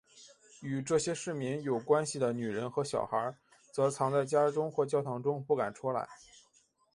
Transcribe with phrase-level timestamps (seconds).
[0.63, 3.35] 与这些市民有关系的女人和小孩
[3.71, 6.09] 则藏在家中或教堂中不敢出来。